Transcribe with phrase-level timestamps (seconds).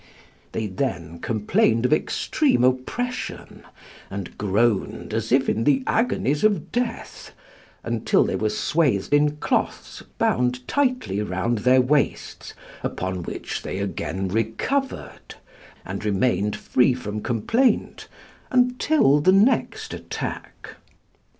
[0.53, 3.63] They then complained of extreme oppression,
[4.09, 7.33] and groaned as if in the agonies of death,
[7.83, 14.27] until they were swathed in cloths bound tightly round their waists, upon which they again
[14.27, 15.35] recovered,
[15.85, 18.07] and remained free from complaint
[18.49, 20.77] until the next attack.